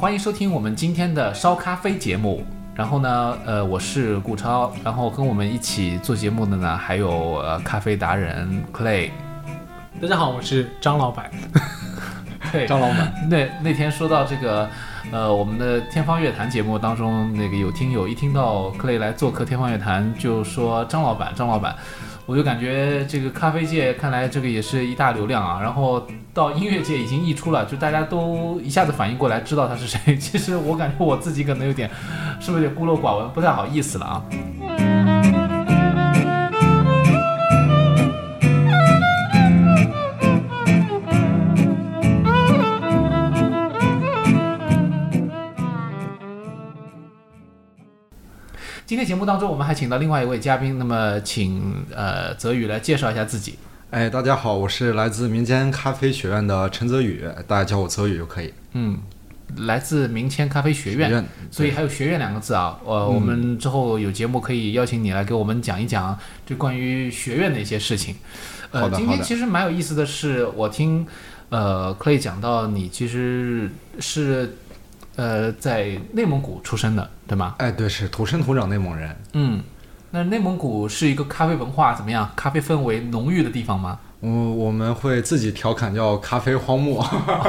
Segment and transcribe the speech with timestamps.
[0.00, 2.42] 欢迎收听我们今天的烧咖啡节目。
[2.74, 9.10] 然后呢，呃，我是顾超，然后跟我们一起做节目的呢，还有呃咖啡达人 Clay。
[10.00, 11.30] 大家好，我是张老板。
[12.50, 13.12] 对，张老板。
[13.28, 14.66] 那那天说到这个，
[15.12, 21.76] 呃，我们的天方乐坛节目当中，那个有听友一听到 Clay 来做客天方乐坛，就说张老板，张老板。
[22.30, 29.98] 我就感觉这个咖啡界看来这个也是一大流量啊，然后到音乐界已经溢出了，就大家都一下子反应过来，知道他是谁。
[30.16, 31.90] 其实我感觉我自己可能有点，
[32.38, 34.22] 是不是有点孤陋寡闻，不太好意思了啊。
[48.90, 53.54] 今天节目当中，我们还请到另外一位嘉宾，那么请呃泽宇来介绍一下自己。
[53.90, 58.52] 哎，大家好，我是来自民间咖啡学院的陈泽宇，大家叫我泽宇就可以。
[58.72, 58.98] 嗯，
[59.58, 62.80] 来自民间咖啡学院，所以还有学院两个字啊。
[62.84, 68.16] 呃，我们之后有节目可以邀请你来给我们讲一讲就关于学院的一些事情。
[68.72, 71.06] 呃，今天其实蛮有意思的是，我听
[71.50, 74.56] 呃 Clay 讲到你其实是。
[75.20, 77.54] 呃，在内蒙古出生的，对吗？
[77.58, 79.14] 哎，对，是土生土长内蒙人。
[79.34, 79.62] 嗯，
[80.10, 82.30] 那内蒙古是一个咖啡文化怎么样？
[82.34, 84.00] 咖啡氛围浓郁的地方吗？
[84.20, 87.02] 我我们会自己调侃叫咖啡荒漠，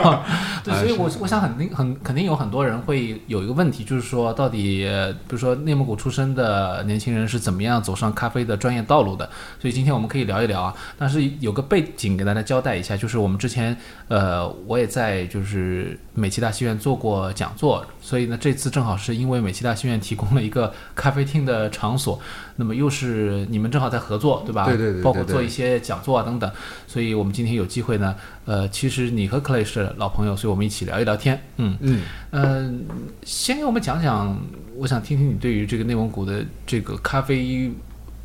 [0.63, 4.85] 对，所以我我想肯定很肯定有很多人会有一个问题，就是说到底，
[5.27, 9.29] 比如说内蒙古出生的年轻人是怎么样走上咖啡的专业道路的？
[9.59, 13.75] 所以今天我们可以聊一聊啊，但是有个背景给大家交代一下，就是我们之前
[14.07, 22.19] 呃我也在就是美琪大戏院做过讲座，所以呢这次正好是因为美琪大戏院提供了一个咖啡厅的场所。
[22.57, 24.65] 那么又是你们正好在合作，对吧？
[24.65, 26.51] 对对对，包括做一些讲座啊等等，
[26.85, 31.41] 所以我们今天有机会呢，呃，其实你和 Clay 是老朋友，所以我们一起聊一聊天。
[31.57, 32.01] 嗯嗯
[32.31, 32.85] 嗯，
[33.23, 34.37] 先给我们讲讲，
[34.75, 37.71] 我想听听你对于这个内蒙古的这个咖啡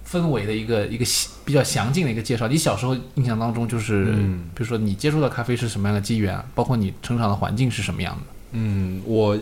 [0.06, 1.04] 氛围的一个一个
[1.44, 2.46] 比较详尽的一个介绍。
[2.46, 4.12] 你小时候印象当中就是，
[4.54, 8.22] 比如说你接触到咖啡是什么样的机缘，包括你成长的环境是什么样的？
[8.52, 9.36] 嗯，我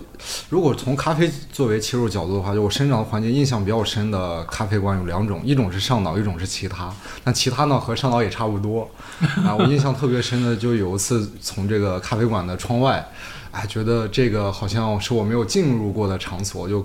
[0.48, 6.92] 如果从咖啡作为切入角度的话，就我生长的环境印象比较深的咖啡馆有两种，一种是上岛，一种是其他。
[7.24, 8.90] 那其他呢和上岛也差不多。
[9.46, 13.06] 啊，我印象特别深的就有一次从这个咖啡馆的窗外，
[13.52, 16.84] 哎，觉得这个好像是我没有进入过的场所，就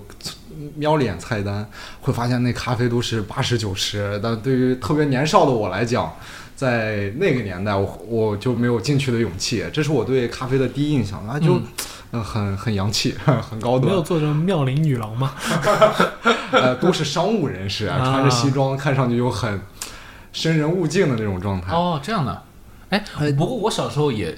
[0.76, 1.68] 瞄脸菜单，
[2.02, 4.20] 会发现那咖啡都是八十九十。
[4.22, 6.14] 但对于特别年少的我来讲，
[6.60, 9.64] 在那个年代，我我就没有进去的勇气。
[9.72, 11.62] 这是我对咖啡的第一印象，那就。
[12.12, 13.92] 嗯，很很洋气， 很高端。
[13.92, 15.32] 没有做成妙龄女郎吗？
[16.52, 19.62] 呃，都是商务人士，啊，穿着西装，看上去就很
[20.34, 21.72] 生人勿近的那种状态。
[21.72, 22.44] 哦，这样的。
[22.90, 23.02] 哎，
[23.38, 24.36] 不过我小时候也，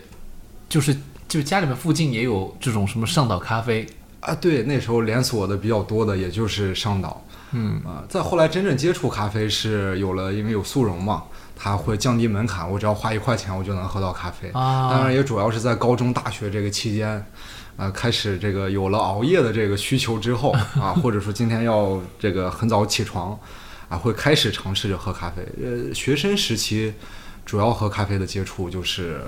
[0.68, 0.96] 就是
[1.30, 3.88] 就家里面附近也有这种什么上岛咖啡
[4.22, 4.34] 啊。
[4.34, 7.24] 对，那时候连锁的比较多的，也就是上岛。
[7.52, 11.24] 嗯啊，再后来真正接触咖啡是有了，因为有速溶嘛。
[11.64, 14.50] 它会降低门槛，我只要花一块钱，我就能喝到咖啡。
[14.50, 17.24] 啊，当然也主要是在高中、大学这个期间，
[17.78, 23.40] 呃，开始这个有了熬夜的这个需求之后 啊，或者说今天要这个很早起床，
[23.90, 25.44] 啊，会开始尝试着喝咖啡。
[25.64, 26.92] 呃，学生时期
[27.46, 29.22] 主要喝咖啡的接触就是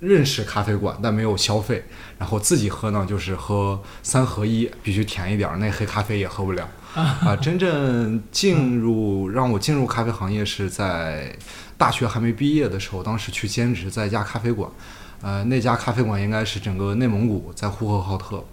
[0.00, 1.84] 认识咖啡馆，但没有消费。
[2.18, 6.68] 然后自己喝呢，就是喝三合一，必须甜一点，那黑咖啡也喝不了。
[6.94, 11.32] 啊，真正进入让我进入咖啡行业是在
[11.78, 14.68] 大学还没毕业的时候，当时去兼职在一家咖啡馆，
[15.22, 18.44] 呃，那家咖啡馆应该是整个内蒙古在呼和浩特，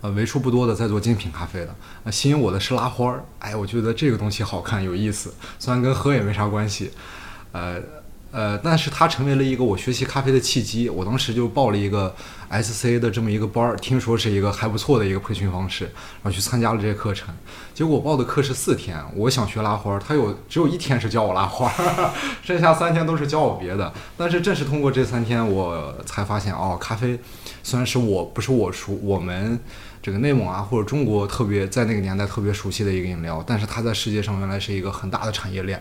[0.00, 1.76] 呃，为数不多的在做精品咖啡的。
[2.04, 6.90] 呃吸引我的是拉花儿，哎，我觉得这个东西好看有意思，虽然跟喝也没啥关系，
[7.52, 7.80] 呃。
[8.34, 10.90] 呃，但是它成为了一个我学习咖啡的契机。
[10.90, 12.12] 我当时就报了一个
[12.50, 17.32] SC 的这么一个班儿，听说是一个还不错的一个培训方式，然后去参加了这些课程。
[17.72, 21.72] 结果报的课是四天，我想学拉花，他有只有一天是教我拉花，
[22.42, 23.94] 剩下三天都是教我别的。
[24.16, 27.16] 但是正是通过这三天，我才发现哦，咖啡
[27.62, 29.56] 虽然是我不是我熟我们
[30.02, 35.80] 这个内蒙啊或者中国特别在那个年代特别熟悉的一个饮料，但是它在世界上原来是一个很大的产业链。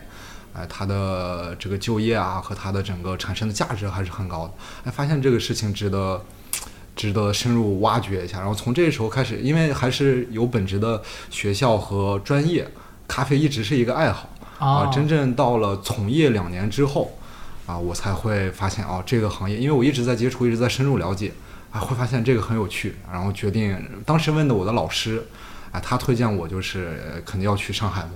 [0.53, 4.53] 哎，它的这个就业啊，和它的整个产生的价值还是很高的。
[4.85, 6.23] 哎，发现这个事情值得，
[6.95, 8.37] 值得深入挖掘一下。
[8.39, 11.01] 然后从这个时候开始，因为还是有本职的
[11.31, 12.67] 学校和专业，
[13.07, 14.29] 咖啡一直是一个爱好
[14.59, 14.91] 啊。
[14.93, 17.17] 真正到了从业两年之后，
[17.65, 21.31] 啊，我才会发现哦，这个行业，因为我一直在接触，一直在深入了解，
[21.71, 22.95] 啊，会发现这个很有趣。
[23.11, 23.75] 然后决定，
[24.05, 25.25] 当时问的我的老师，
[25.71, 28.11] 啊，他推荐我就是肯定要去上海嘛。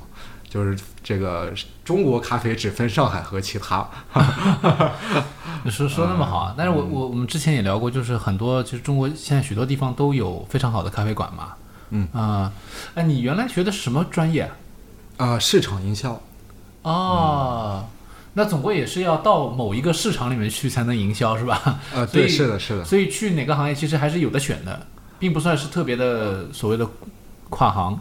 [0.50, 1.54] 就是这个
[1.84, 3.88] 中国咖啡只分上海和其他。
[5.64, 6.56] 你 说说那么好啊？
[6.58, 11.54] 但是我我我们之前也聊过，就是很多就是中国现在许多地方都有非常好的咖啡馆嘛。
[11.90, 12.52] 嗯啊，
[12.96, 14.42] 哎，你原来学的是什么专业
[15.18, 15.36] 啊？
[15.36, 16.22] 啊，市场营销。
[16.84, 17.86] 哦，
[18.34, 21.80] 那总归也是要到某一个市场里面去才能营销，是吧？
[21.94, 22.86] 啊， 对，是的，是的。
[22.86, 24.88] 所以去哪个行业其实还是有的选的，
[25.20, 26.88] 并不算是特别的所谓的
[27.50, 28.00] 跨行。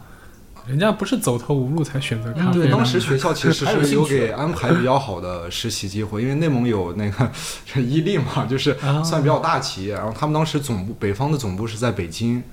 [0.67, 7.31] 人家不是走投无路才选择咖啡对，当时学校其实是有给安排比较好的实习机会，因为内蒙有那个
[7.65, 12.43] 这伊利嘛，就是啊算比较大企业，然后他们当时总部北方的总部是在北京。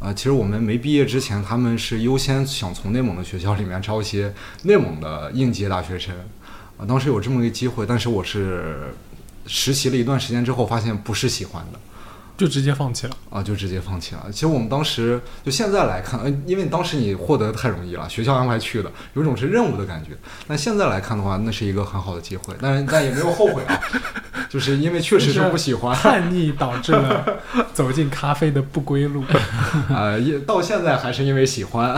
[0.00, 6.12] 啊，其实我们没毕业之前，他们是优先想从内蒙的学校里面招一些内蒙的应届大学生。
[6.76, 8.92] 啊，当时有这么一个机会，但是我是
[9.46, 11.78] 实习了一段时间之后，发现不是喜欢的。
[12.42, 13.16] 就直接放弃了。
[13.30, 14.26] 啊，就直接放弃了。
[14.32, 20.10] 其实我们当时就现在来看，呃，因为当时你获得太容易了，学校安排去的，有一种是任务的感觉。
[20.48, 23.80] 但现在来看的话，那是一个很好的机会，但是但也没有后悔啊，
[24.50, 27.24] 就是因为确实是不喜欢，叛逆导致了
[27.72, 29.22] 走进咖啡的不归路。
[29.88, 31.94] 啊，也到现在还是因为喜欢。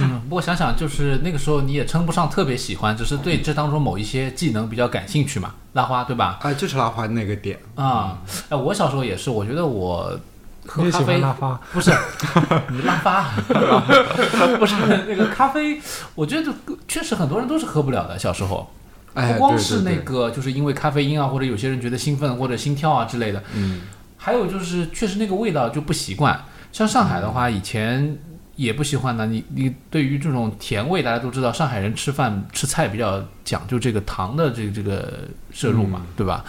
[0.00, 6.38] 嗯，不过想想就是那个时候你也称不上特别喜欢，只是对这当中某一些技能比较感兴趣嘛，拉花对吧？
[6.42, 8.18] 哎，就是拉花那个点，啊，
[8.48, 10.18] 哎，我小时候也是，我觉得我
[10.66, 11.92] 喝咖啡拉花，不是
[12.72, 13.30] 你拉花，
[14.58, 14.74] 不是
[15.06, 15.80] 那个咖啡，
[16.14, 16.50] 我觉得
[16.88, 18.18] 确实很多人都是喝不了的。
[18.18, 18.68] 小时候，
[19.14, 23.82] 哎，不光是那，个，就是因为咖啡因啊，或者有些人觉得兴奋或者心跳啊之类的，嗯，
[24.16, 26.40] 还有就是确实那个味道就不习惯。
[26.72, 28.18] 像上海的话，以前
[28.56, 29.24] 也不喜欢呢。
[29.26, 35.12] 你你对于这种甜味，大家都知道，上海人吃饭吃菜比较讲究这个糖的这个这个
[35.52, 36.44] 摄入嘛，对吧？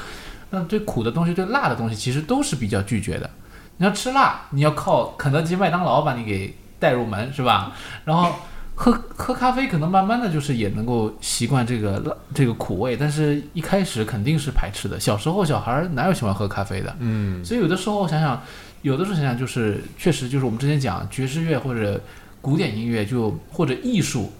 [0.49, 3.29] 那对苦的东西、对辣的东西，其实都是比较拒绝的。
[3.77, 7.73] 你要吃辣，你要靠肯德基、麦当劳把你给带入门，是吧？
[8.05, 8.33] 然后
[8.73, 14.99] 喝喝咖啡，可能慢慢的就是也能够习惯这个辣这个苦味，但是一开始肯定是排斥的。
[14.99, 16.95] 小时候小孩儿哪有喜欢喝咖啡的？
[16.99, 18.41] 嗯，所以有的时候想想，
[18.81, 22.01] 有的时候想想，就是确实就是我们之前讲爵士乐或者
[22.41, 24.31] 古典音乐就或者艺术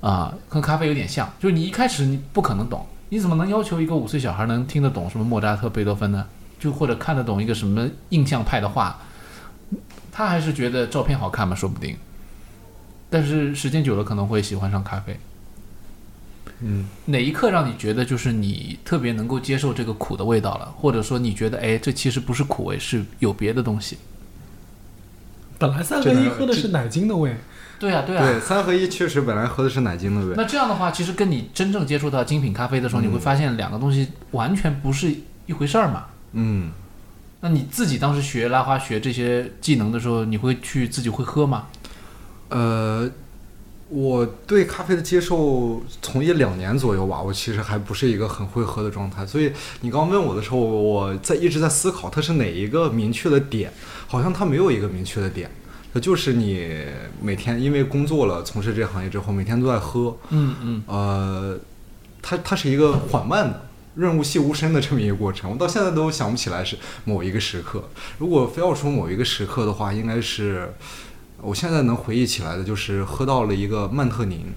[0.00, 6.26] 啊、和咖啡有点像，就是你一开始你不可能懂，你怎么能要求一个五岁小孩能听得懂什么莫扎特、贝多芬呢？
[6.60, 8.98] 就或者看得懂一个什么印象派的画，
[10.10, 11.96] 他还是觉得照片好看嘛，说不定。
[13.08, 15.18] 但是时间久了可能会喜欢上咖啡。
[16.60, 23.98] 嗯，哪一刻让你觉得就是你特别能够接受这个苦的味道了，或者说你觉得哎，这其实不是苦味，是有别的东西？
[25.58, 27.36] 本来三合一喝的是奶精的味，
[27.78, 28.24] 对啊，对啊。
[28.24, 35.12] 对，三合一确实本来喝的是奶精的味，那这样的话，其实跟你真正接触到精品咖啡的时候，你会发现两个东西完全不是
[35.46, 36.06] 一回事儿嘛。
[36.32, 36.70] 嗯。
[37.40, 41.66] 那你自己当时学拉花、学这些技能的时候，你会去自己会喝吗？
[42.48, 43.08] 呃，
[43.88, 49.50] 我对咖啡的接受从业两年左右吧，我其实还不是一个很会喝的状态，所以
[49.80, 53.72] 你刚问我的时候，我在一直在思考它是哪一个明确的点，
[54.06, 55.50] 好像它没有一个明确的点，
[55.92, 56.84] 它就是你
[57.22, 61.58] 每天因为工作了，从事这个行业之后，每天都在喝，嗯嗯，呃，
[62.20, 63.64] 它它是一个缓慢的。
[63.94, 67.82] 润物细无声的这么一个过程，我到现在都想不起来是某一个时刻。
[68.18, 70.72] 如果非要说某一个时刻的话，应该是
[71.40, 74.52] 我现在能回忆起来的，就是喝到了一个曼特宁，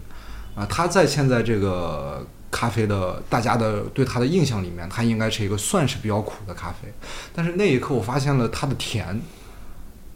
[0.56, 6.91] 啊，他在现在这个咖啡的大家的对他的印象里面，它应该是一个算是比较苦的咖啡。
[7.34, 9.22] 但是那一刻我发现了它的甜，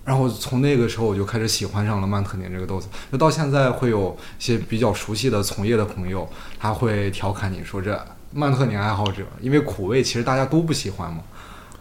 [0.04, 2.88] 然后从那个时候我就开始喜欢上了曼特宁这个豆子。
[3.12, 6.28] 那到现在会有一些比较熟悉的从业的朋友，
[6.60, 7.98] 他会调侃你说这
[8.34, 11.24] 曼特宁爱好者，因为苦味其实大家都不喜欢嘛，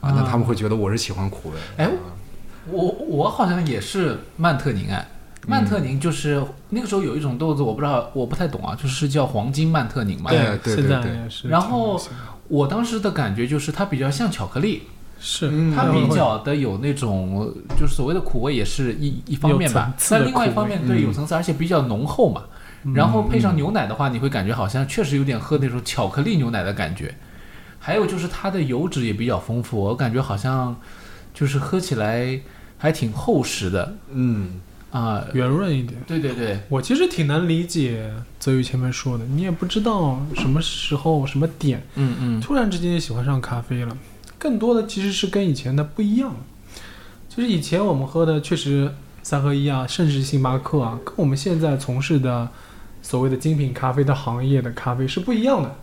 [0.00, 1.56] 啊，那他们会觉得我是喜欢苦味。
[1.78, 1.90] 哎啊
[2.70, 5.06] 我我好像也是曼特宁哎，
[5.46, 10.30] 曼特宁就是、那个时候有一种豆子，我不知道我不太懂啊，就是叫黄金曼特宁嘛。
[10.30, 11.50] 对对对对。
[11.50, 12.00] 然后
[12.48, 14.82] 我当时的感觉就是它比较像巧克力，
[15.20, 22.44] 是嗯它比较的有那种就是所谓的苦味，也是一一方面吧但另外一方面，对有层次，而且比较浓厚嘛。
[22.94, 27.14] 然后配上牛奶的话，你会感觉好像确实有点喝那种巧克力牛奶的感觉。
[27.78, 30.76] 还有就是它的油脂也比较丰富，我感觉好像
[31.32, 32.38] 就是喝起来
[32.84, 34.60] 还挺厚实的嗯
[34.90, 35.98] 啊、圆润一点。
[36.06, 43.96] 对对对，我其实挺难理解泽宇前面说的，你也不知道什么时候什么点，嗯嗯，突然之间喜欢上咖啡了。
[44.38, 46.36] 更多的其实是跟以前的不一样。
[47.30, 52.50] 就是以前我们喝的确实三合一啊，甚至星巴克啊，跟我们现在从事的
[53.00, 55.74] 所谓的精品咖啡的行业的咖啡是不一样的。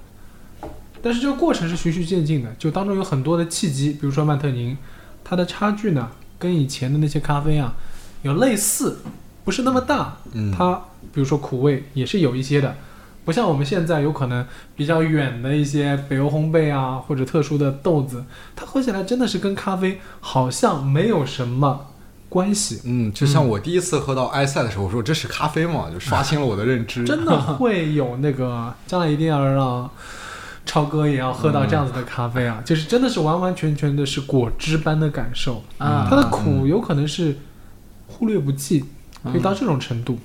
[1.02, 4.78] 但是这个过程是循序渐进的，就当中有很多的契机，比如说曼特宁，
[5.24, 6.12] 它的差距呢
[6.42, 7.76] 跟以前的那些咖啡啊
[8.24, 8.98] 有类似，
[9.46, 10.18] 不是那么大。
[10.34, 10.74] 嗯，它
[11.14, 12.76] 比如说苦味也是有一些的，
[13.24, 14.46] 不像我们现在有可能
[14.76, 21.88] 比较远的一些北欧烘焙啊，或者特殊的豆子，它喝起来真的是跟咖啡好像没有什么
[22.28, 27.04] 关系，嗯，就像我第一次喝到埃塞的时候，我说这是咖啡嘛，就刷新了我的认知。
[27.04, 29.90] 真的会有那个将来一定要让
[30.66, 37.36] 超哥也要喝到这样子的咖啡啊，就是真的是完完全全的是果汁般的感受，啊它的苦有可能是
[38.08, 38.86] 忽略不计，
[39.24, 40.18] 可以到这种程度，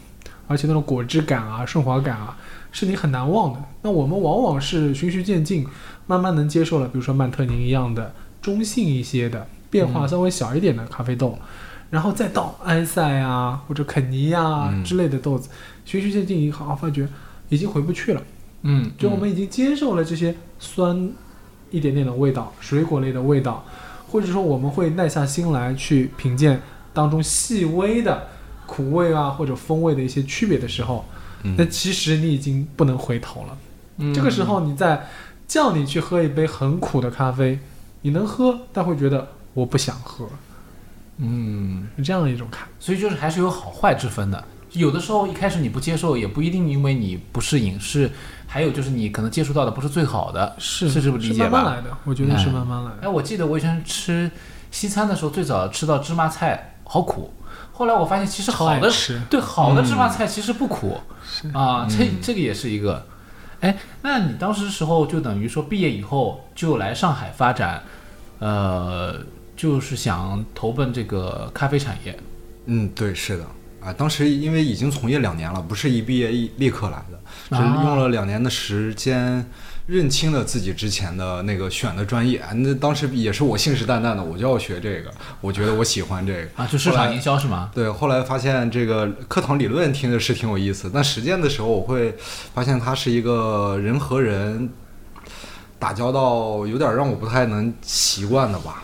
[0.47, 2.37] 而且那种果汁感啊、顺滑感啊，
[2.71, 3.61] 是你很难忘的。
[3.83, 5.66] 那我们往往是循序渐进，
[6.07, 11.38] 慢慢能接受了，比如说曼特宁一样的中性一些的变化稍微小一点的咖啡豆，
[11.90, 14.85] 然后再到安塞啊或者肯尼亚嗯。
[14.85, 15.49] 之类的豆子，
[15.85, 17.09] 循序渐进以后，发觉
[17.49, 18.23] 已经回不去了。
[18.69, 21.09] 嗯，就我们已经接受了这些酸
[21.71, 23.65] 一点点的味道、水果类的味道，
[24.09, 26.61] 或者说我们会耐下心来去品鉴
[26.93, 28.27] 当中细微的
[28.67, 31.05] 苦味啊或者风味的一些区别的时候，
[31.45, 33.57] 嗯那其实你已经不能回头了。
[33.99, 35.09] 嗯这个时候，你再
[35.47, 37.61] 叫你去喝一杯很苦的咖啡，
[38.03, 40.29] 你能喝，但会觉得我不想喝，
[41.19, 42.67] 嗯，是这样的一种看。
[42.81, 44.45] 所以就是还是有好坏之分的。
[44.76, 48.11] 有的时候一开始你不接受，也不一定因为你不适应，是
[48.47, 50.54] 还有就是你可能接触到的不是最好的。
[50.59, 52.97] 是是这么理解吧慢慢来的，我觉得是哎慢慢来的。
[53.02, 54.30] 哎，我记得我以前吃
[54.71, 57.33] 西餐的时候，最早吃到芝麻菜好苦，
[57.73, 63.06] 后来我发现其实好的吃，对好的芝麻嗯菜其实不苦、是啊，这嗯这个也是一个。
[63.61, 67.83] 哎，那你当时时候就等于说毕业以后就来上海发展，
[68.38, 69.16] 呃，
[69.56, 72.16] 就是想投奔这个咖啡产业。
[72.66, 73.47] 嗯，对，是的。
[73.87, 79.47] 啊，当时因为已经从业两年了，不是一毕业一立刻来的，是啊用了两年的时间
[79.87, 82.43] 认清了自己之前的那个选的专业。
[82.57, 86.49] 那当时也是我信誓旦旦的，我就要学这个，我觉得我喜欢这个。
[86.57, 87.71] 啊，就市场营销是吗？
[87.73, 92.16] 对，后来发现这个课堂理论听着是挺有意思，但实践的时候我会
[92.52, 94.69] 发现它是一个人和人
[95.78, 98.83] 打交道有点让我不太能习惯的吧。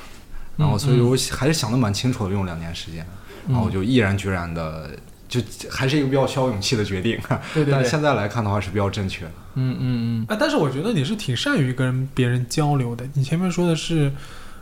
[0.56, 3.04] 然后，所以我还是想的蛮清楚的，用两年时间，
[3.48, 4.90] 然后我就毅然决然的，
[5.28, 7.18] 就还是一个比较需要勇气的决定。
[7.54, 9.30] 对对对，但现在来看的话是比较正确的。
[9.54, 13.04] 嗯嗯啊，但是我觉得你是挺善于跟别人交流的。
[13.14, 14.10] 你前面说的是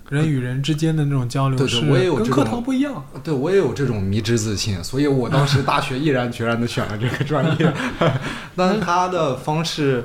[0.09, 3.05] 人与人之间的那种交流，对对是我也有跟课堂不一样。
[3.23, 7.73] 对我也有这种迷之自信，所以我当时大学毅然决然的选了这个专业。
[8.57, 10.05] 但是他的方式，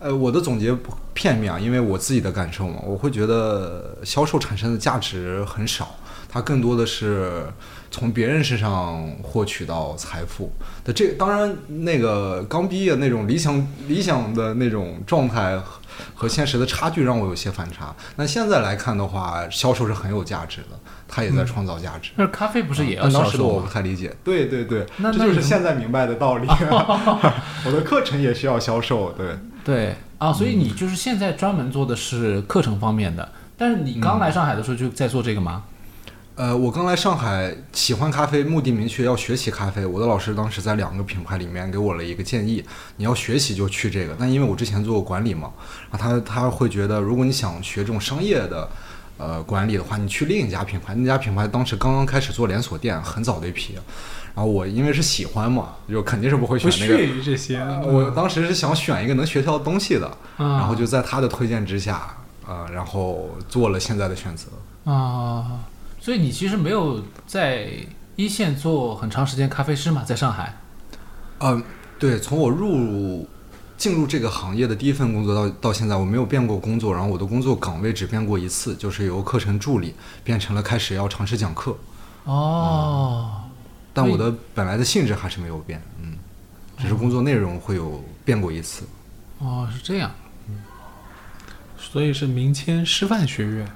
[0.00, 5.94] 呃，我的总结不片面啊，因为我自己的感受嘛，我会觉得销售产生的价值很少，
[6.26, 7.44] 它更多的是
[7.90, 10.50] 从别人身上获取到财富
[10.84, 10.92] 的。
[10.92, 15.80] 这当然，那个刚毕业那种理想理想的那种状态和
[16.14, 17.94] 和现实的差距让我有些反差。
[18.16, 22.12] 那现在来看的话，销售是很有价值的，它也在创造价值。
[22.16, 23.68] 那咖啡不是也要销售吗当时的我不？
[23.68, 24.16] 太理解。
[24.24, 26.48] 对对对，那这就是现在明白的道理。
[27.66, 29.36] 我的课程也需要销售，对。
[29.64, 35.64] 对啊，所以你就是现在专门做的是课程方面的，但是你刚来上海的时候就在做这个吗？
[36.36, 39.84] 呃，我刚来上海，喜欢咖啡，目的明确，要学习咖啡。
[39.84, 42.64] 我的老师当时在两个品牌里面给我了一个建议，
[42.96, 44.16] 你要学习就去这个。
[44.18, 45.50] 但因为我之前做过管理嘛，
[45.90, 48.68] 啊，他他会觉得，如果你想学这种商业的。
[49.22, 53.78] 呃，管理的话，你去另一家品牌，那家品牌当时刚刚开始做连锁店，很早的一批。
[54.34, 56.98] 然后我因为是喜欢嘛，就肯定是不会不选那个。
[56.98, 57.58] 屑于这些。
[57.58, 64.46] 呃我当时是想选一个能学到东西的，嗯然后就在他的推荐之下，呃，然后做了现在的选择。
[64.84, 65.60] 啊，
[66.00, 67.68] 所以你其实没有在
[68.16, 70.56] 一线做很长时间咖啡师嘛，在上海。
[71.40, 71.62] 嗯，
[71.98, 73.28] 对，从我入
[73.76, 81.76] 进入这个行业的第一份工作到到现在，我没有变过工作，然后我的工作岗位只变过一次，就是由课程助理变成了开始要尝试讲课，
[82.24, 83.42] 哦，
[83.92, 86.16] 但我的本来的性质还是没有变，嗯，
[86.78, 88.84] 只是工作内容会有变过一次。
[89.38, 90.10] 哦，是这样。
[91.78, 93.68] 所以是民谦师范学院。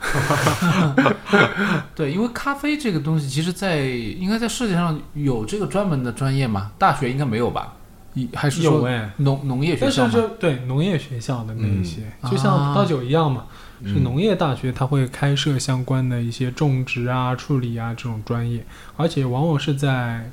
[1.96, 6.70] 对，因为咖啡这个东西，其实在应该在世界上有这个专门的专业吗？
[6.78, 7.74] 大学应该没有吧？
[8.14, 13.46] 一还是说有哎，农农业学但是校对农业学校的那一些，嗯就像啊葡萄酒一样嘛，
[13.84, 18.64] 是嗯农业大学，它会开设相关的一些种植啊、处理啊这种专业，
[18.96, 20.30] 而且往往是在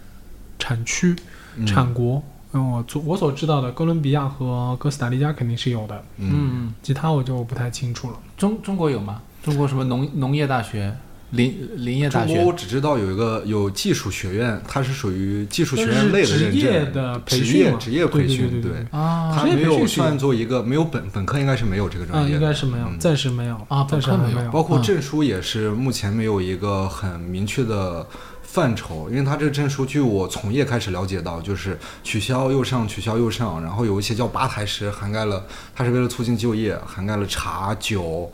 [0.59, 1.15] 产区、
[1.57, 2.21] 嗯产国。
[2.53, 8.17] 嗯，我所我所知道的，哥伦比亚和哥斯达黎加肯定是有的，嗯，嗯，其他我就不太清楚了。
[8.37, 9.21] 中中国有吗？
[9.43, 10.95] 中国什么农农业大学、
[11.31, 12.57] 林林业大中国我学？
[12.57, 28.05] 只知道有一个有技术学院，它是属于技术学院类的认证，业的培职业职业培对训，对对对对啊它没有算作一个没有本本科应该是没有这个啊，专业的，应该是没有，嗯暂时没有啊暂时没本科没有包括嗯证书也是目前没有一个很明确的
[28.43, 35.43] 范畴，因为它这个证书，据我从业开始了解到，就是取消又上，取消又上，然后有一些叫吧台师，涵盖了，
[35.75, 38.31] 它是为了促进就业，涵盖了茶酒，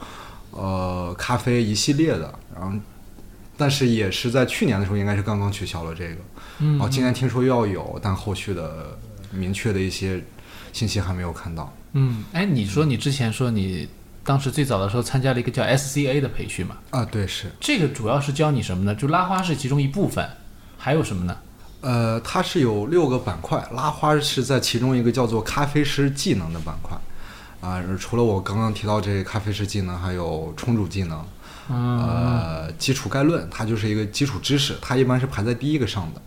[0.52, 2.78] 呃，咖啡一系列的，然后，
[3.58, 6.22] 但是也是在去年的时候，应该是刚刚取消了这个，
[6.60, 8.98] 嗯然后今年听说又要有，但后续的
[9.32, 10.22] 明确的一些
[10.74, 11.74] 信息还没有看到。
[11.94, 13.88] 嗯，哎，你说你之前说你
[14.24, 16.78] 当时最早的时候参加了一个叫 SCA 的培训嘛？
[16.90, 18.94] 啊，对，是，这个主要是教你什么呢？
[18.94, 20.28] 就拉花是其中一部分，
[20.78, 21.38] 还有什么呢？
[21.82, 26.96] 呃，它是有六个板块，拉花是在其中一个叫做咖啡师技能的板块。
[27.62, 31.26] 啊、除了我刚刚提到这咖啡师技能，还有冲煮技能，
[31.70, 36.22] 嗯呃，基础概论，它就是一个基础知识，它一般是排在第一个上的。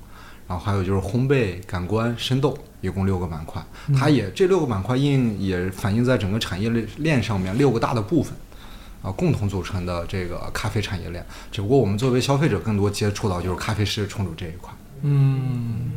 [0.47, 3.65] 然后还有就是烘焙、感官、生豆，一共六个板块。
[3.99, 8.35] 它也这六个板块映也反映在整个产业链链上面六个大的部分，
[9.03, 11.25] 啊，共同组成的这个咖啡产业链。
[11.51, 14.71] 只不过我们作为消费者，更多接触到就是咖啡师冲煮这一块。
[15.01, 15.93] 嗯，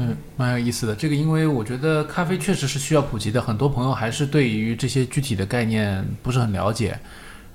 [0.00, 0.94] 嗯，蛮有意思的。
[0.94, 6.96] 这个，因为我觉得咖啡确实是需要普及的，很多朋友还是对于这些具体的概念不是很了解，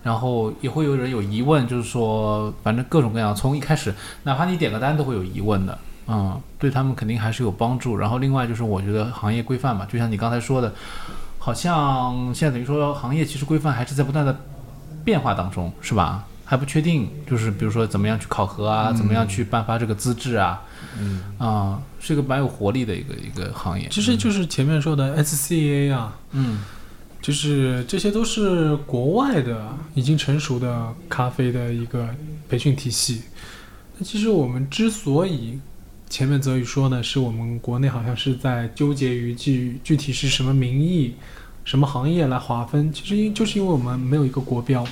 [0.03, 5.79] 然后也会有人有疑问，就是说，反正各种各样，从一开始，哪怕你点个单都会有疑问的。
[6.07, 7.95] 嗯，对他们肯定还是有帮助。
[7.95, 10.73] 然后另外就是，我觉得行业规范嘛，就像你刚才说的，
[11.39, 14.37] 好像现在等于说行业其实规范还是在不断的
[15.05, 16.25] 变化当中，是吧？
[16.45, 20.61] 还不确定，就是比如说怎么样去考核啊，怎么样去颁发这个资质啊，
[20.99, 23.87] 嗯啊、是一个蛮有活力的一个一个行业。
[23.89, 26.59] 其实就是前面说的 SCA 啊，嗯
[27.21, 32.09] 就是这些都是国外的已经成熟的咖啡的一个
[32.49, 33.21] 培训体系。
[33.97, 35.57] 那其实我们之所以
[36.09, 41.13] 前面泽宇说呢，是我们国内好像是在纠结于具具体是什么名义、
[41.63, 44.85] 什么行业来划分，其实因就是因为我们没有一个国标。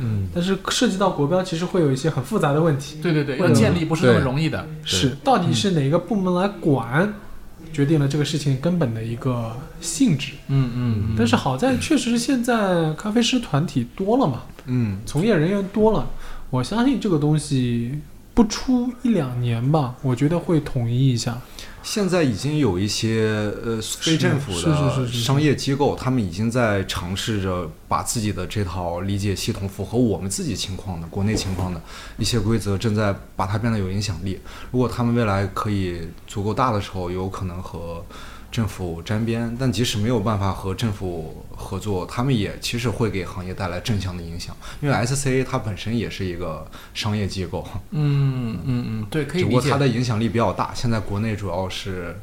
[0.00, 2.98] 嗯，但是涉及到国标，其实会有一些很复杂的问题。
[3.02, 4.66] 对对对，要建立不是那么容易的。
[4.84, 7.12] 是，到底是哪个部门来管，
[7.72, 10.32] 决定了这个事情根本的一个性质。
[10.48, 16.08] 嗯嗯，但是好在确实现在咖啡师团体多了嘛，嗯，从业人员多了，
[16.50, 18.00] 我相信这个东西
[18.34, 21.38] 不出一两年吧，我觉得会统一一下。
[21.82, 31.80] 现在已经有一些呃非政府的商业机构，他们已经在尝试着把自己的这套理解系统符合我们自己情况的国内情况的
[32.18, 34.38] 一些规则，正在把它变得有影响力。
[34.70, 38.04] 如果他们未来可以足够大的时候，有可能和
[38.50, 44.56] 政府沾边，但即使没有办法和政府合作，他们也其实会给行业带来正向的影响。
[44.80, 49.78] 因为 SCA 它本身也是一个商业机构，嗯嗯嗯，对，可以理解只不过它。
[49.78, 50.72] 的影响力比较大。
[50.74, 52.18] 现在国内主要是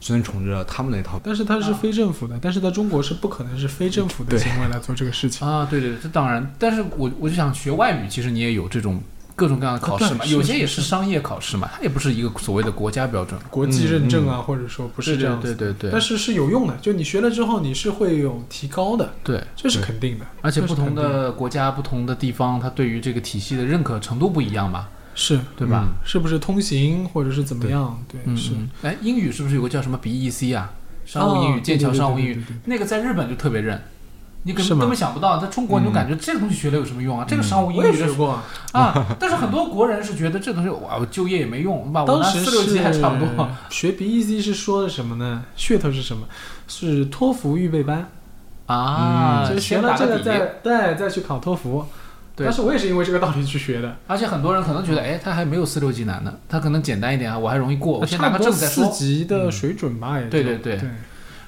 [0.00, 1.20] 遵从着他们那套。
[1.22, 5.46] 但是它是非政府的，但是在中国是不可能是非政府的行为来做这个事情。
[5.46, 9.00] 啊，对对对，这当然，但是我我就想学外语，其实你也有这种
[9.36, 15.90] 各种各样的考试嘛，啊有些也是商业考试嘛，它也不是一个所谓的国家标准，国际认证啊，或者说不是这样子，对对对。
[15.90, 20.24] 对但是是有用的，就你学了之后，你是会有提高的，对，这是肯定的。
[20.40, 25.38] 而且不同的国家、不同的地方，它对于这个体系的认可程度不一样嘛，是。
[25.54, 25.84] 对吧？
[26.02, 28.02] 是不是通行或者是怎么样？
[28.10, 28.52] 对，嗯，是。
[28.54, 30.72] 嗯哎，英语是不是有个叫什么 BEC 啊？
[31.04, 33.80] 商务英语、哦剑桥商务英语那个在日本就特别认。
[34.46, 37.26] 你根本想不到，在中国你就感觉这个东西学了有什么用啊？
[37.28, 42.02] 这个商务英我也语学过啊， 啊，但是很多国人是觉得这东西哇，我就业也没用，吧？
[42.02, 43.48] 我当时拿四六级还差不多。
[43.68, 45.42] 学 BEC 是说的什么呢？
[45.58, 46.28] 噱头是什么？
[46.68, 48.08] 是托福预备班，
[48.66, 49.78] 啊，就是学。
[49.78, 51.84] 了这个再对再去考托福。
[52.38, 53.96] 但是我也是因为这个道理去学的。
[54.06, 58.84] 而且很多人可能觉得，哎，他还没有四六级难呢，他可能简单一点啊，我还容易过，我先拿个证再说。
[58.84, 60.78] 四级的水准吧，也对对对。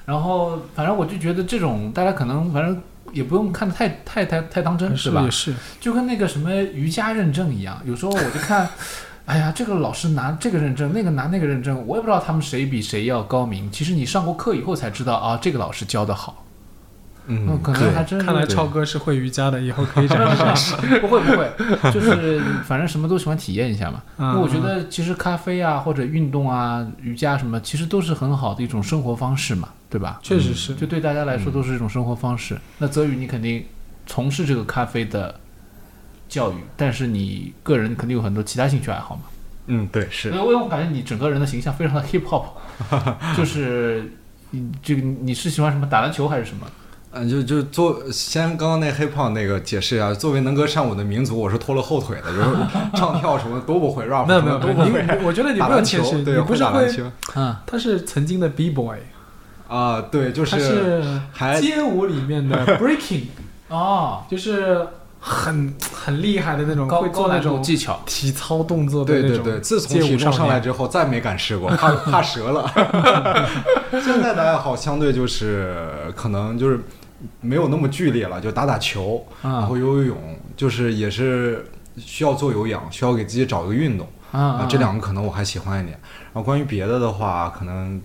[0.09, 5.29] 然后，反正我就觉得这种大家可能反正也不用看得太太太太当真，是吧也？
[5.29, 8.67] 是，就跟那个什么瑜伽认证一样，有时候我就看，
[9.25, 13.71] 哎呀，这个老师拿这个认证，那个拿那个认证，我也不知道他们谁比谁要高明。
[13.71, 16.43] 其实你上过课以后才知道啊，这个老师教的好，
[17.31, 20.75] 嗯，可能还真是看来超哥是会瑜伽的，以后可以展示。
[20.99, 24.01] 不会不会，就是反正什么都喜欢体验一下嘛。
[24.17, 30.19] 因为嗯我觉得其实咖啡啊，或者运动啊、瑜伽什么，其实都是很好的一种生活方式嘛，对吧？
[30.23, 32.57] 确实是，就对大家来说都是一种生活方式。
[32.79, 33.63] 那泽宇，你肯定
[34.07, 35.39] 从事这个咖啡的
[36.27, 39.21] 教育，但是你个人肯定有很多其他兴趣爱好嘛。
[39.67, 42.45] 嗯，对，是因为我感觉你整个人的形象非常的 hip hop，
[43.37, 44.11] 就是
[44.49, 46.65] 你这个你是喜欢什么打篮球还是什么？
[47.11, 52.47] 嗯，就就做先刚刚那黑胖那个解释一下，作为能歌善舞的民族，我是拖了后腿的，就是
[52.95, 54.65] 唱跳什么都不会，rap 什没有没有没
[54.99, 57.03] 有，么都不我觉得你打篮球，不要谦虚，对，你不是会，打篮球
[57.35, 58.97] 嗯，他是曾经的 B boy，
[59.67, 61.01] 啊，对，就他是
[61.59, 63.23] 街舞里面的 breaking，
[63.69, 64.85] 哦，就是
[65.19, 67.99] 很很厉害的那种，会做那种技巧。
[68.05, 70.31] 体操动作的那种对对对，自从体重。
[70.31, 72.71] 上来之后，再没敢试过，怕怕折了。
[73.91, 76.79] 现在的爱好相对就是可能就是
[77.41, 81.65] 没有那么剧烈了，就打打球，然啊后游游泳，就是也是
[81.97, 84.67] 需要做有氧，需要给自己找一个运动啊啊。
[84.69, 85.99] 这两个可能我还喜欢一点。
[86.01, 88.01] 然后关于别的的话，可能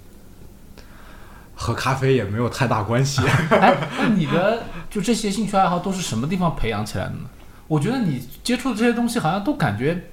[1.54, 3.22] 和咖啡也没有太大关系。
[3.50, 7.30] 哎，那你的就这些兴趣爱好都是什么地方培养起来的呢？
[7.68, 10.08] 我觉得你接触的这些东西好像都感觉，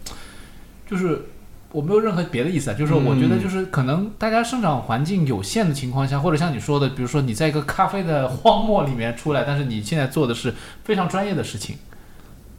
[0.90, 1.31] 就是
[1.72, 10.54] 我没有任何别的意思啊，就是说我觉得就是可能大家生长环境有限的情况下，或者像你说的，比如说你在一个咖啡的荒漠里面出来，但是你现在做的是
[10.84, 11.78] 非常专业的事情。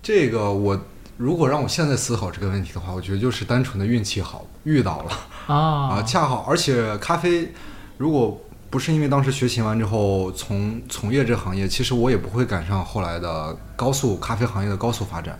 [0.02, 0.80] 这个我
[1.16, 5.12] 如果让我现在思考这个问题的话，我觉得就是单纯的运气好，遇到了。
[5.46, 5.56] 啊，
[5.90, 7.52] 啊恰好，而且咖啡，
[7.98, 15.38] 如果不是因为当时学习完之后从从业这行业，其实我也不会赶上后来的高速咖啡行业的高速发展，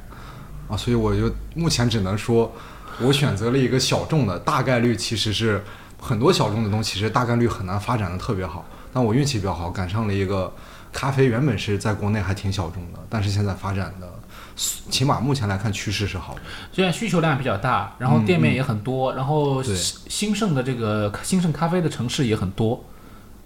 [0.69, 2.53] 啊，所以我就目前只能说，
[3.01, 5.63] 我选择了一个小众的，大概率其实是
[5.99, 10.53] 很多小众的东西，其实大概率很难发展的特别好，但我运气比较好，赶上了一个
[10.93, 14.09] 咖啡原本是在国内还挺小众的，但是现在发展的，
[14.57, 16.41] 起码目前来看趋势是好的。
[16.73, 19.75] 虽然需求量比较大，然后店面也很多，然后兴
[20.09, 22.85] 兴盛的这个兴盛咖啡的城市也很多，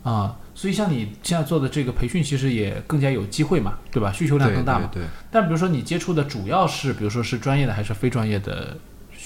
[0.02, 4.10] 啊，所以像你现在做的这个培训，其实也更加有机会嘛，对吧？
[4.12, 4.88] 需求量更大嘛。
[4.92, 5.06] 对对。
[5.30, 8.76] 但比如说你接触的主要是，比如说是专业的还是非专业的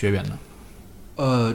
[0.00, 0.38] 学员呢？
[1.16, 1.54] 呃，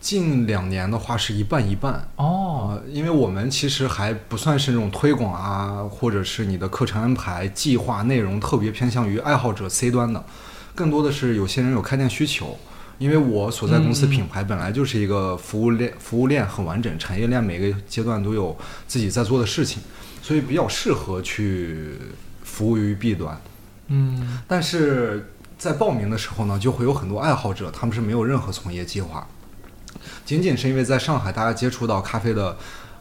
[0.00, 2.08] 近两年的话是一半一半。
[2.16, 10.24] 哦，呃，因为我们其实还不算是那种推广啊，或者是你的课程安排、计划内容特别偏向于爱好者 C 端的，
[10.74, 12.58] 更多的是有些人有开店需求。
[12.98, 18.56] 因为我所在公司品牌本来就是一个服务链，服务链很完整，产业链每个阶段都有
[18.88, 19.82] 自己在做的事情，
[20.22, 21.98] 所以比较适合去
[22.42, 23.40] 服务于 B 端。
[23.88, 25.33] 嗯但是
[25.64, 29.26] 在报名的时候呢，就会有很多爱好者，他们是没有任何从业计划，
[30.26, 32.54] 仅仅是因为在上海大家接触到咖啡的，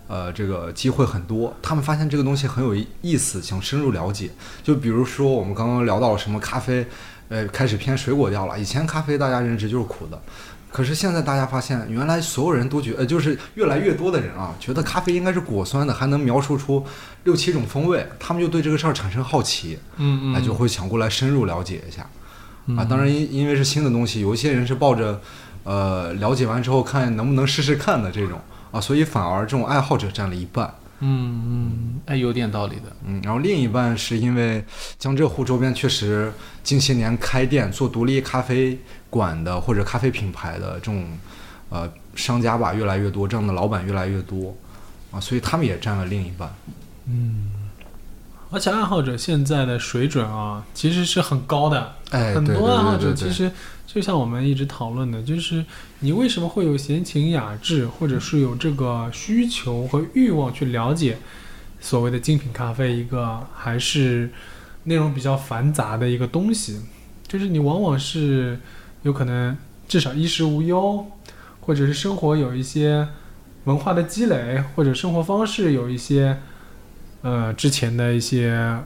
[0.08, 4.30] 呃，这个机会很多，他们发现这个东西很有意思，想深入了解。
[4.64, 6.88] 就比如说我们刚刚聊到什么咖啡，
[7.28, 8.58] 呃，开始偏水果调了。
[8.58, 10.18] 以前咖啡大家认知就是苦的。
[10.72, 16.86] 可是现在大家发现，原来所有人都觉呃，就是越来越多的人啊，觉得咖啡应该是果酸的，还能描述出
[17.26, 19.78] 六七种风味，他们就对这个事儿产生好奇。
[19.98, 22.04] 嗯嗯那就会想过来深入了解一下。
[22.04, 22.20] 嗯
[22.78, 25.22] 啊，当然因因为是新的东西，有一些人是抱着
[25.64, 28.40] 呃了解完之后看能不能试试看的这种
[28.72, 30.74] 啊，所以反而这种爱好者占了一半。
[31.06, 32.84] 嗯嗯，哎，有点道理的。
[33.06, 34.64] 嗯，然后另一半是因为
[34.98, 36.32] 江浙沪周边确实
[36.64, 41.06] 近些年开店做独立咖啡馆的或者咖啡品牌的这种
[41.70, 44.56] 呃商家吧越来越多，这样的老板越来越多
[45.12, 46.50] 啊，所以他们也占了另一半。
[48.54, 51.96] 而且爱好者现在的水准啊，其实是很高的。
[52.12, 53.52] 哎，很多爱好者其实
[53.88, 55.66] 就像我们一直讨论的，就是
[56.02, 61.18] 你为什么会有闲情雅致，或者是有这个需求和欲望去了解
[61.82, 64.30] 所谓的精品咖啡，一个还是
[64.84, 66.80] 内容比较繁杂的一个东西，
[67.28, 68.60] 就是你往往是
[69.02, 71.04] 有可能至少衣食无忧，
[71.62, 73.08] 或者是生活有一些
[73.64, 76.38] 文化的积累，或者生活方式有一些
[77.24, 78.78] 呃之前的一些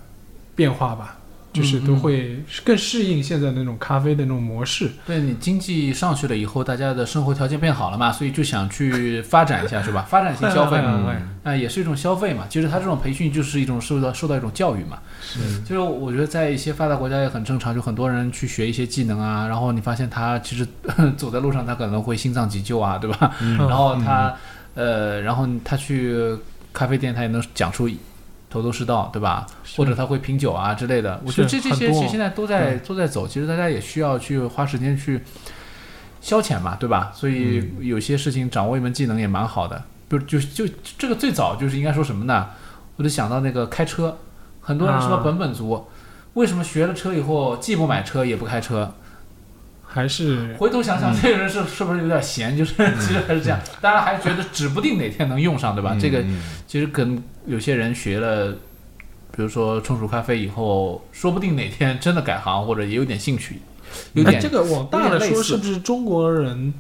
[0.56, 1.16] 变化吧。
[1.54, 4.92] 就是都会更适应现在的那种咖啡的那种模式。
[5.08, 10.06] 对你经济上去了以后，大家的生活条件变好了嘛，所以就想去发展一下，是吧？
[10.08, 12.44] 发展性消费啊、也是一种消费嘛。
[12.48, 15.00] 其实他这种培训就是一种受到受到一种教育嘛。
[15.20, 20.68] 是就是我觉得在一些发达国家也很正常，就很多人去学一些技能啊，然后你发现他其实
[21.18, 23.34] 走在路上他可能会心脏急救啊，对吧？
[23.42, 24.36] 嗯然后他
[24.76, 26.38] 呃，然后他去
[26.72, 27.90] 咖啡店他也能讲出
[28.58, 29.46] 头头是道，对吧？
[29.76, 31.22] 或者他会品酒啊之类的。
[31.26, 35.22] 我觉得这这些其实现在都在都在走，其实大家也需要去花时间去
[36.20, 37.12] 消遣嘛，对吧？
[37.14, 39.82] 所以有些事情掌握一门技能也蛮好的。
[40.10, 40.66] 比如就就
[40.98, 42.48] 这个最早就是应该说什么呢？
[42.96, 44.18] 我就想到那个开车，
[44.62, 45.86] 很多人什么啊本本族，
[46.34, 48.94] 为什么学了车以后既不买车也不开车？
[49.98, 52.56] 还是回头想想，这个人是是不是有点闲？
[52.56, 55.98] 就是 其实还是这样，当然还觉得指不定哪天能用上，对吧？
[56.00, 58.52] 这个嗯其实跟有些人学了，
[59.32, 63.60] 比如说冲煮咖啡以后，说不定哪天真的改行，或者也有点兴趣，
[64.14, 66.72] 有点、哎这个往大了说，是不是中国人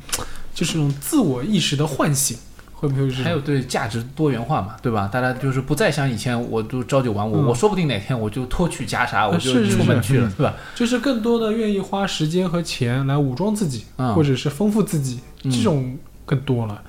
[0.54, 2.38] 就是这种自我意识的唤醒？
[2.80, 3.24] 会不会是？
[3.24, 5.10] 还有对价值多元化嘛，对吧？
[5.12, 10.54] 大家就是不再像以前，我都朝九晚五，嗯我说不定哪天我就脱去袈裟，我就出门去了，对吧？
[10.76, 16.82] 就是更多的愿意花时间和钱来武装自己，嗯或者是丰富自己，嗯这种更多了。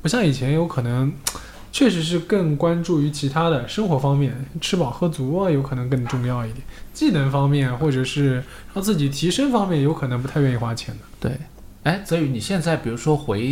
[0.00, 1.12] 不像以前有可能，
[1.70, 6.64] 确实是更关注于其他的生活方面，吃饱喝足啊，有可能更重要一点。
[6.94, 11.00] 技能方面或者是让自己提升方面，有可能不太愿意花钱的。
[11.20, 11.36] 对，
[11.82, 13.42] 哎，泽宇，你现在比如说回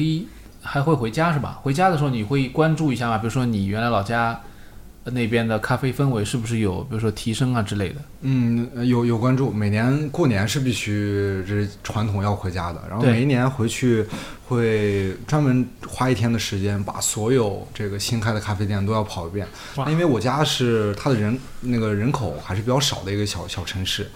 [0.64, 1.60] 还会回家是吧？
[1.62, 3.18] 回家的时候你会关注一下吗？
[3.18, 4.40] 比如说你原来老家
[5.04, 7.96] 那边的咖啡氛围是不是有，比如说提升啊之类的？
[8.22, 9.50] 嗯，有有关注。
[9.50, 12.82] 每年过年是必须，这传统要回家的。
[12.88, 14.06] 然后每一年回去
[14.46, 19.46] 会专门花一天的时间，把所有这个新开的咖啡店都要跑一遍。
[19.76, 24.10] 哇因为我家是它的人那个人口还是比较少的一个小小城市。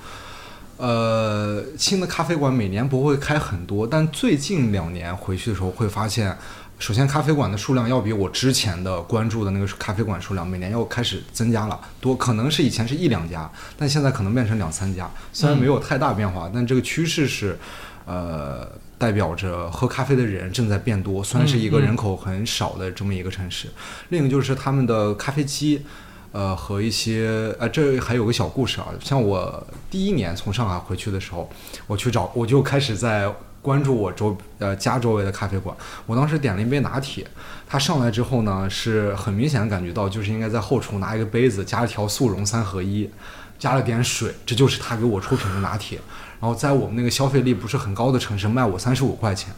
[0.78, 6.36] 呃，新的咖啡馆每年不会开很多，但最近两年回去的时候会发现，
[6.78, 15.10] 首先咖啡馆的数量要比我之前的关注的那个咖啡馆数量每年要开始增加了，多可能是以前是一两家，但现在可能变成两三家。
[15.32, 17.58] 虽然没有太大变化，但这个趋势是，
[18.04, 21.24] 呃，代表着喝咖啡的人正在变多。
[21.24, 23.66] 虽然是一个人口很少的这么一个城市，
[24.10, 25.84] 另一个就是他们的咖啡机。
[26.30, 28.88] 呃，和一些呃，这还有个小故事啊。
[29.00, 31.48] 像我第一年从上海回去的时候，
[31.86, 35.74] 我去找，我就开始在关注我周呃家周围的咖啡馆。
[36.06, 37.26] 我当时点了一杯拿铁，
[37.66, 43.10] 它上来之后呢，是很明显的感觉到，就是应该在后厨拿一个杯子，加一条速溶三合一，
[43.58, 45.98] 加了点水，这就是他给我出品的拿铁。
[46.40, 49.52] 然后在我们那个消费力不是很高的城市卖我三十五块钱，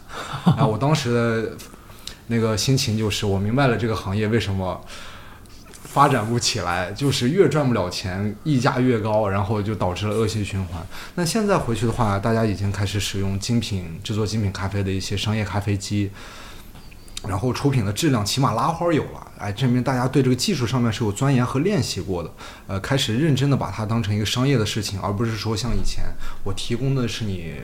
[0.45, 1.51] 然后我当时的
[2.27, 4.81] 那个心情就是，我明白了这个行业为什么。
[5.83, 10.81] 发展不起来，就是越赚不了钱，溢价越高，然后就导致了恶性循环。
[11.15, 16.09] 那现在回去的话，大家已经开始使用精品制作精品咖啡的一些商业咖啡机，
[17.27, 22.31] 然后出品的质量起码拉花有了，哎，证明大家对这个技术上面是有钻研和练习过的，
[22.67, 26.05] 呃，开始认真的把它当成一个商业的事情，而不是说像以前
[26.43, 27.55] 我提供的是你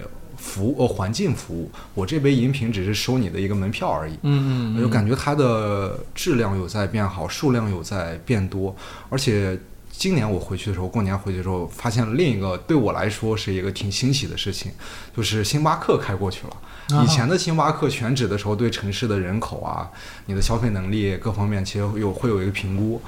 [0.48, 4.14] 服务呃环境服务，我这杯饮品只是收你的一个门票而已。
[4.24, 8.74] 嗯嗯我就感觉它的质量有在变好，数量有在变多，
[9.10, 9.60] 而且
[9.92, 14.72] 今年我回去的时候，过年回去的时候，发现了另一个对我来说是一个挺欣喜的事情，
[15.16, 16.98] 就是星巴克开过去了。
[16.98, 19.92] 啊以前的星巴克选址的时候，对城市的人口啊、
[20.28, 23.02] 你的消费能力各方面，其实有会有一个评估，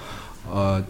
[0.51, 0.83] 呃。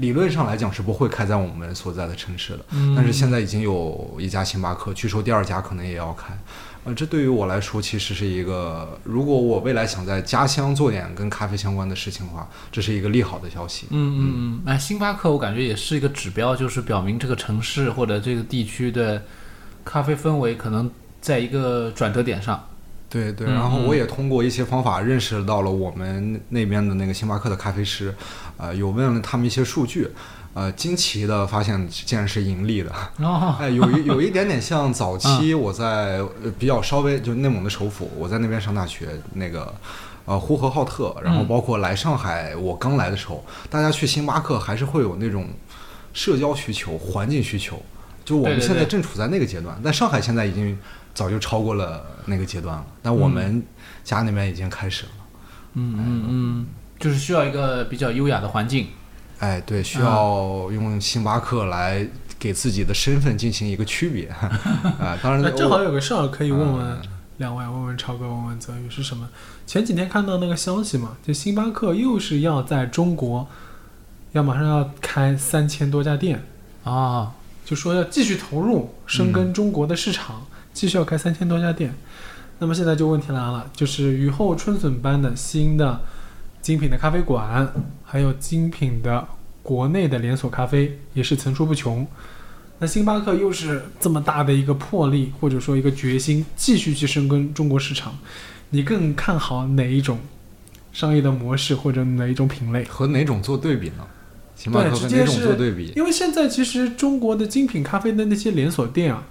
[0.00, 6.36] 理论上来讲是不会开在我们所在的城市的，嗯但是现在已经有一家星巴克，据说第二家可能也要开。
[6.82, 13.86] 呃，这对于我来说其实是一个，如果我未来想在家乡做点跟咖啡相关的事情的话，这是一个利好的消息。
[13.90, 19.22] 嗯嗯嗯，哎，星巴克我感觉也是一个指标，就是表明这个城市或者这个地区的
[19.84, 22.66] 咖啡氛围可能在一个转折点上。
[23.10, 28.14] 对对，嗯然后我也通过一些方法认识到了我们那边的那个星巴克的咖啡师，
[28.56, 30.08] 呃，有问了他们一些数据，
[30.54, 39.74] 呃，惊奇的发现竟然是盈利的，哦，哎，有一有一点点像早期我在呃比较稍微就内蒙的首府，我在那边上大学，那个
[40.24, 41.48] 呃呼和浩特，然后嗯。
[41.48, 45.48] 包括来上海，我刚来的时候，大家去星巴克还是会有那种
[46.12, 47.82] 社交需求、环境需求，
[48.24, 50.78] 就我们现在正处在那个阶段，但上海现在已经
[51.20, 53.62] 早就超过了那个阶段了，但我们
[54.02, 55.12] 家那边已经开始了。
[55.74, 56.66] 嗯嗯嗯，
[56.98, 58.86] 就是需要一个比较优雅的环境。
[59.38, 64.28] 哎，对，需要用星巴克来给自己的身份进行一个区别。
[64.98, 67.02] 啊、当然那，正好有个事儿可以问问嗯
[67.36, 69.28] 两位，问问超哥，问问泽宇是什么？
[69.66, 73.46] 前几天看到那个消息嘛，就星巴克又是要在中国
[74.32, 76.42] 要马上要开三千多家店，
[76.84, 77.32] 啊，
[77.66, 81.94] 就说要继续投入深耕中国的市场，继续要开三千多家店。
[82.58, 86.00] 那么现在就问题来了，就是雨后春笋般的新的
[86.60, 87.72] 精品的咖啡馆，
[88.04, 89.26] 还有精品的
[89.62, 92.06] 国内的连锁咖啡也是层出不穷。
[92.78, 98.18] 那星巴克又是这么大的一个魄力，或者说一个决心，继续去深耕中国市场，
[98.70, 100.18] 你更看好哪一种
[100.92, 102.84] 商业的模式，或者哪一种品类？
[102.84, 104.06] 和哪种做对比呢？
[104.56, 105.92] 星巴对克和哪种做对比？
[105.96, 109.24] 因为现在其实中国的精品咖啡的那些连锁店啊，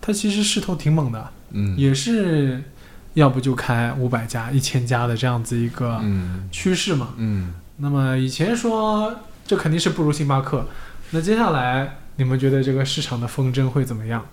[0.00, 2.62] 它其实势头挺猛的，嗯也是
[3.14, 7.14] 要不就开五百家、一千家的这样子一个嗯趋势嘛。
[7.16, 9.14] 嗯，那么以前说
[9.46, 10.66] 这肯定是不如星巴克，
[11.10, 14.24] 那接下来你们觉得这个市场的风筝会怎么样？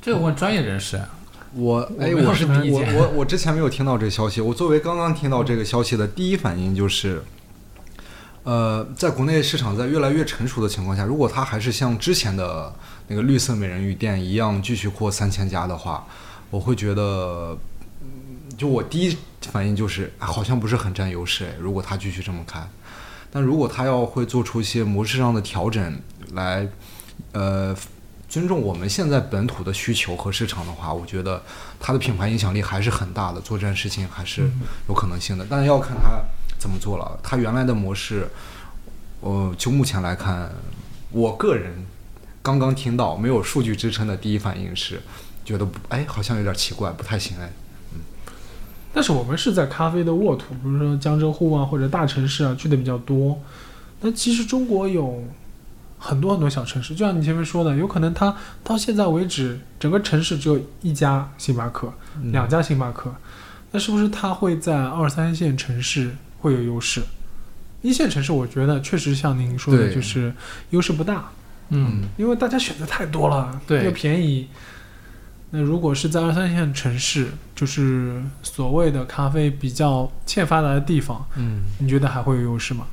[0.00, 1.08] 这个问专业人士啊。
[1.54, 4.40] 我哎，我我是我我我之前没有听到这个消息。
[4.40, 7.22] 我作为刚刚听到这个消息的第一反应就是，
[8.44, 12.74] 呃，在国内市场在越来越成熟的情况下，如果它还是像之前的
[13.12, 16.06] 那个绿色美人鱼店一样继续扩三千家的话，
[16.48, 17.54] 我会觉得，
[18.00, 18.08] 嗯
[18.56, 21.54] 就我第一反应就是，啊好像不是很占优势诶。
[21.60, 22.66] 如果他继续这么开，
[23.30, 26.00] 但如果他要会做出一些模式上的调整
[26.32, 26.66] 来，
[27.32, 27.76] 呃。
[28.28, 31.42] 尊重我们现在本土的需求和市场的话，我觉得
[31.78, 34.50] 他的品牌影响力还是很大的，做这件事情还是
[34.88, 35.46] 有可能性的。
[35.50, 36.18] 但是要看他
[36.58, 37.20] 怎么做了。
[37.22, 38.26] 他原来的模式，
[39.20, 40.50] 呃，就目前来看，
[41.10, 41.84] 我个人
[42.42, 45.00] 刚刚听到没有数据支撑的第一反应是，
[45.44, 47.50] 觉得不，哎，好像有点奇怪，不太行哎。
[48.92, 53.40] 但是我们是在咖啡的沃土，比如说江浙沪啊或者大城市啊去的比较多。
[54.00, 55.24] 那其实中国有
[55.98, 61.92] 很多很多小城市，就像你前面说的，有可能它到现在为止，整个城市只有一家星巴克，
[62.32, 63.14] 两家星巴克。
[63.70, 67.00] 那是不是它会在二三线城市会有优势？
[67.80, 70.34] 一线城市我觉得确实像您说的，就是
[70.70, 71.30] 优势不大。
[71.72, 74.48] 嗯，因为大家选择太多了，对，又便宜。
[75.50, 82.86] 那如果是在二三线城市，就是所谓的咖啡比较欠发达的地方，嗯，你觉得还会有优势吗？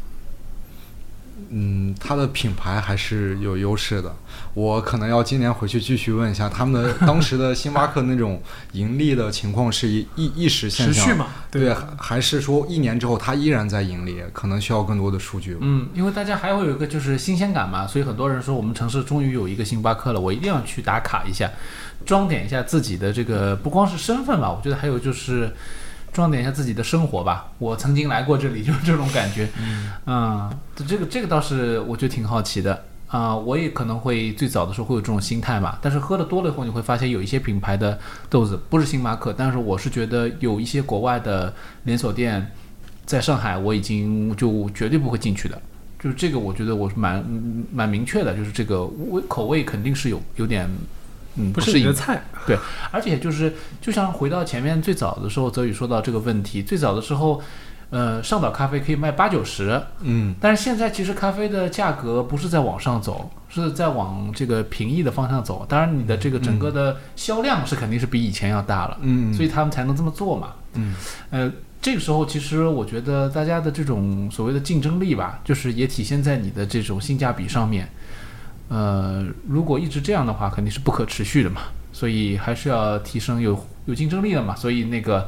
[1.51, 4.15] 嗯，它的品牌还是有优势的。
[4.53, 8.41] 我可能要今年回去继续问一下他们的当时的星巴克那种
[8.73, 11.27] 盈利的情况是一一一时现象，持续嘛？
[11.49, 14.21] 对，还是说一年之后它依然在盈利？
[14.33, 15.57] 可能需要更多的数据。
[15.61, 21.49] 嗯，因为大家还会有一个就是新鲜感嘛，所以很多人说我们城市终于有一个星巴克了，我一定要去打卡一下，
[22.05, 25.51] 装点一下自己的这个不光是身份吧，我觉得还有就是。
[26.11, 27.51] 装点一下自己的生活吧。
[27.57, 29.47] 我曾经来过这里， 就是这种感觉。
[30.05, 30.49] 嗯，
[30.87, 33.35] 这个这个倒是我觉得挺好奇的啊。
[33.35, 35.77] 我也可能会最早的时候会有这种心态嘛。
[35.81, 37.97] 但是喝的多了以后，你会发现有一些品牌的
[38.29, 42.51] 豆子不是星巴克，但是我是觉得有一些国外的连锁店
[43.05, 45.61] 在上海，我已经就绝对不会进去的。
[46.01, 47.23] 就是这个，我觉得我是蛮
[47.71, 50.69] 蛮明确的，就是这个味口味肯定是有有点。
[51.35, 52.57] 嗯，不是你的菜，对，
[52.91, 57.41] 而且就是，就像回到前面最早的时候，泽宇说到这个问题，最早的时候，
[57.91, 65.65] 呃，上岛咖啡可以卖八九十，嗯，但是现在其实咖啡的价格不是在往上走，是在往这个平易的方向走。
[65.69, 70.95] 当然，你的这个整个的销量是肯定是比以前要大了，嗯，所以他们才能这么做嘛，嗯，
[71.29, 77.87] 呃，这个时候其实我觉得大家的这种所谓的竞争力吧，就是也体现在你的这种性价比上面。
[78.69, 84.55] 呃，如果一直这样的话，肯定是不可持续的嘛，所以还是要提升有有竞争力的嘛。
[84.55, 85.27] 所以那个，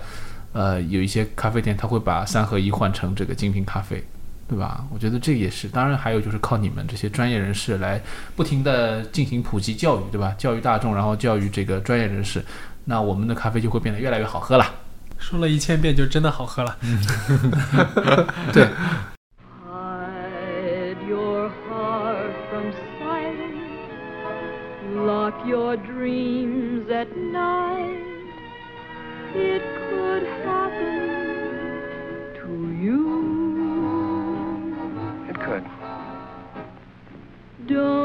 [0.53, 4.03] 呃，有一些咖啡店他会把三合一换成这个精品咖啡，
[4.47, 4.85] 对吧？
[4.93, 7.99] 我觉得这也是，当然还有就是靠你们这些专业人士来
[8.35, 10.35] 不停的进行普及教育，对吧？
[10.37, 12.43] 教育大众，然后教育这个专业人士，
[12.85, 14.65] 那我们的咖啡就会变得越来越好喝了。
[15.17, 16.77] 说了一千遍就真的好喝了。
[18.53, 18.67] 对。
[25.45, 28.03] Your dreams at night.
[29.33, 31.51] It could happen
[32.35, 32.49] to
[32.81, 33.01] you.
[35.29, 35.65] It could.
[37.67, 38.00] Don't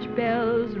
[0.00, 0.79] church bells